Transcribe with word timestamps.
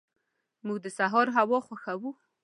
موږ 0.65 0.77
د 0.85 0.87
سهار 0.97 1.27
هوا 1.37 1.59
خوښو. 1.67 2.11